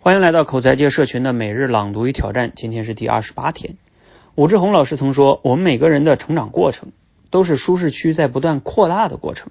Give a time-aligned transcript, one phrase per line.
[0.00, 3.76] 欢迎来到口才界社群的每日朗读与挑战，今天是第二十八天。
[4.36, 6.92] 武志红老师曾说，我们每个人的成长过程
[7.30, 9.50] 都是舒适区在不断扩大的过程。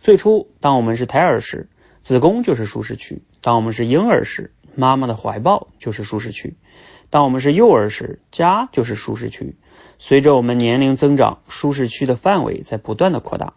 [0.00, 1.68] 最初，当我们是胎儿时，
[2.02, 6.54] 子宫就是舒适区；当我们是婴儿时，妈妈的怀抱就是舒适区；
[7.08, 9.54] 当我们是幼儿时，家就是舒适区。
[10.00, 13.54] 随着我们年龄增长，舒适区的范围在不断的扩大。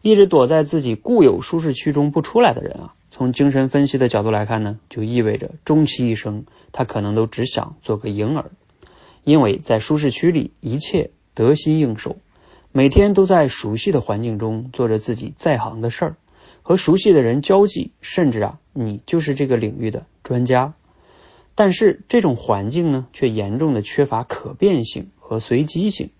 [0.00, 2.94] 一直躲在自己固有舒适区中不出来的人啊。
[3.18, 8.52] 从精神分析的角度来看呢，就意味着终其一生，他可能都只想做个婴儿，
[9.24, 12.18] 因为在舒适区里一切得心应手，
[12.70, 16.16] 每天都在熟悉的环境中做着自己在行的事儿，
[16.62, 20.74] 和熟悉的人交际，甚至啊，你就是这个领域的专家。
[21.56, 26.10] 但是这种环境呢，却严重的缺乏可变性和随机性，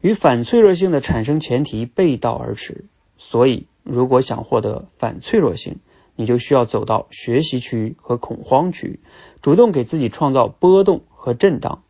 [0.00, 2.84] 与反脆弱性的产生前提背道而驰。
[3.18, 5.80] 所以，如果想获得反脆弱性，
[6.20, 9.00] 你就需要走到学习区域和恐慌区域，
[9.40, 11.82] 主动给自己创造波动和震荡。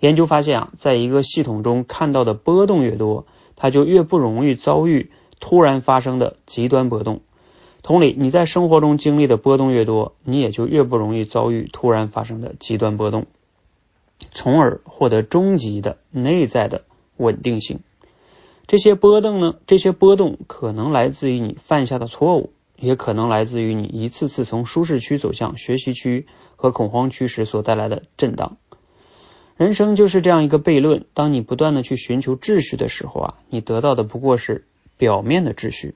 [0.00, 7.20] 研究发现啊，在一个系统中看到的波动越多，它就越不容易遭遇突然发生的极端波动。
[7.82, 13.26] 同理，你在生活中经历的波动越多，你也就越不容易遭遇突然发生的极端波动，
[14.32, 16.84] 从而获得终极的内在的
[17.18, 17.80] 稳定性。
[18.66, 19.56] 这些波动呢？
[19.66, 22.54] 这些波动可能来自于你犯下的错误。
[22.76, 28.56] 也可能来自于你一次次从舒适区走向学习区和恐慌区时所带来的震荡。
[29.56, 35.94] 人生就是这样一个悖论：当你不断的去寻求秩序的时候啊，你得到的不过是表面的秩序；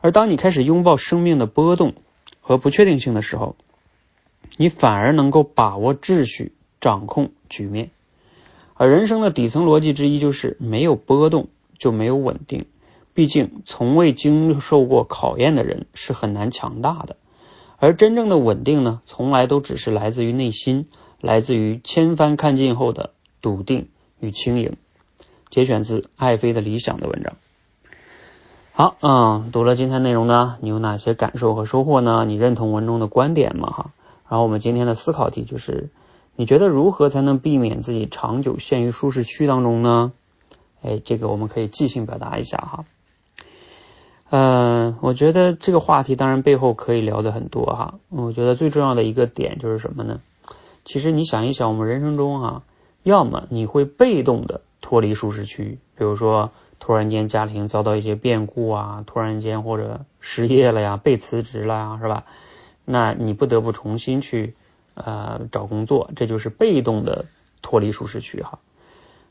[0.00, 1.94] 而当你开始拥抱生命的波动
[2.40, 3.56] 和不确定性的时候，
[4.56, 7.90] 你反而能够把握秩序，掌控局面。
[8.74, 12.66] 而人生的底层逻辑之一就是没有波动就没有稳定。
[13.18, 17.16] 毕竟，从未经受过考验的人是很难强大的，
[17.76, 20.86] 而真正的稳定呢，从来都只是来自于内心，
[21.20, 23.10] 来自于千帆看尽后的
[23.42, 23.88] 笃定
[24.20, 24.76] 与轻盈。
[25.50, 27.32] 节选自爱妃的理想的文章。
[28.70, 32.24] 好，嗯，读了今天内容呢，你有哪些感受和收获呢？
[32.24, 33.70] 你认同文中的观点吗？
[33.70, 33.90] 哈，
[34.28, 35.90] 然后我们今天的思考题就是，
[36.36, 40.12] 你觉得如何才能避免自己长久陷于舒适区当中呢？
[40.84, 42.84] 哎，这个我们可以即兴表达一下哈。
[44.30, 47.94] 嗯，我觉得这个话题当然背后可以聊的很多哈。
[48.10, 50.20] 我觉得最重要的一个点就是什么呢？
[50.84, 52.62] 其实你想一想，我们人生中啊，
[53.02, 62.24] 要么你会被动的脱离舒适区，比如说突然间家庭遭到一些变故啊，突然间或者失业了呀，被辞职了呀，是吧？
[62.84, 64.54] 那你不得不重新去
[64.94, 67.24] 呃找工作，这就是被动的
[67.62, 68.58] 脱离舒适区哈。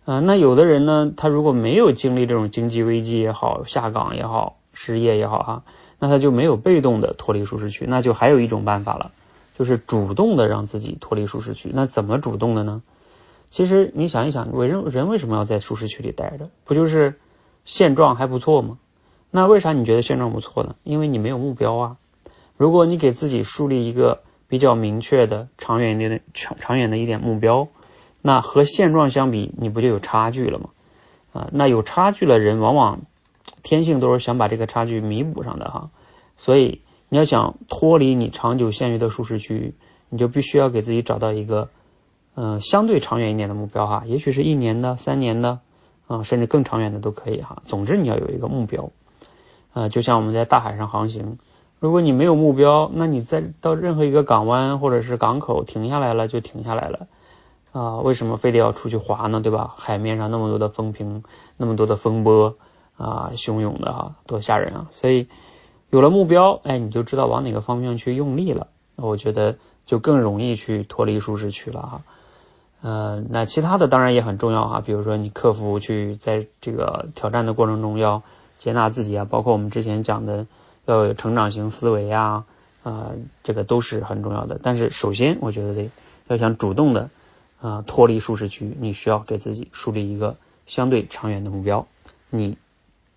[0.06, 4.57] 啊，那有的人呢，他如果没有经历这种经济危机也好，下岗也好。
[4.79, 5.63] 失业也好哈，
[5.97, 9.11] 那他就没有被动的脱离舒适区，那就还有一种办法了，
[9.57, 11.71] 就是主动的让自己脱离舒适区。
[11.73, 12.83] 那怎么主动的呢？
[13.49, 16.49] 其实你想一想，为人人为什么要在舒适区里待着？
[16.63, 17.15] 不就是
[17.65, 18.77] 现状还不错吗？
[19.31, 20.75] 那为啥你觉得现状不错呢？
[20.83, 21.97] 因为你没有目标啊。
[22.55, 27.67] 如果你给自己树立一个比较明确的、长远一点的、长长远的一点目标，
[28.21, 30.69] 那和现状相比，你不就有差距了吗？
[31.33, 33.01] 啊，那有差距的人往往。
[33.67, 35.89] 天性都是想把这个差距弥补上的哈，
[36.38, 39.73] 所以你要想脱离你长久陷于的舒适区域，
[40.07, 41.67] 你就必须要给自己找到一个
[42.35, 45.59] 嗯相对长远一点的目标哈，也许是一年的、三年的
[46.07, 47.61] 啊，甚至更长远的都可以哈。
[47.66, 48.91] 总之你要有一个目标
[49.73, 51.38] 啊，就像我们在大海上航行，
[51.81, 57.07] 如果你没有目标，那你在到任何一个港湾或者是港口停下来了就停下来了
[57.73, 59.41] 啊，为什么非得要出去划呢？
[59.41, 59.73] 对吧？
[59.75, 61.23] 海面上那么多的风平，
[61.57, 62.56] 那么多的风波。
[62.97, 64.88] 啊，汹涌的哈，多吓人啊！
[64.90, 65.28] 所以
[65.91, 68.68] 有了目标，哎，你就知道往哪个方向去用力了。
[68.96, 72.02] 我觉得就更容易去脱离舒适区了哈。
[72.81, 78.24] 呃，那其他的当然也很重要哈，比如说你克服去在这个挑战的过程中要
[78.57, 80.47] 接纳自己啊，包括我们之前讲的
[80.86, 82.46] 要有成长型思维啊，
[82.81, 83.12] 啊，
[83.44, 84.59] 这个都是很重要的。
[84.62, 85.92] 但是首先，我觉得得
[86.30, 87.12] 要想主动的
[87.62, 90.36] 啊脱离舒适区，你需要给自己树立一个
[90.66, 91.86] 相对长远的目标，
[92.31, 92.57] 你。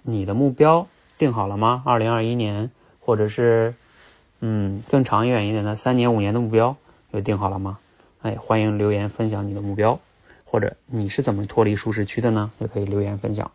[0.02, 0.86] 你的目标
[1.18, 1.82] 定好了吗？
[1.84, 2.70] 二零二一年，
[3.00, 3.74] 或者是
[4.40, 6.76] 嗯更长远一点的三年五年的目标
[7.10, 7.78] 有定好了吗？
[8.22, 10.00] 哎，欢迎留言分享你的目标，
[10.44, 12.50] 或者你是怎么脱离舒适区的呢？
[12.58, 13.50] 也可以留言分享。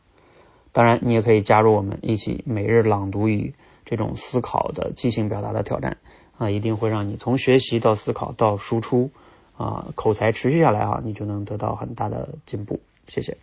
[0.71, 3.53] 当然，你也可以加入我们一起每日朗读与
[3.85, 5.97] 这种思考的即兴表达的挑战
[6.37, 9.11] 啊，一定会让你从学习到思考到输出
[9.55, 12.79] 啊口才持续下来啊，你就能得到很大的进步。
[13.07, 13.37] 谢谢。